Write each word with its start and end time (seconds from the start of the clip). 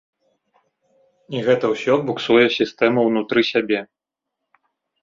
І 1.35 1.43
гэта 1.49 1.65
ўсё 1.75 1.93
буксуе 2.09 2.47
сістэму 2.57 2.99
ўнутры 3.11 3.41
сябе. 3.53 3.79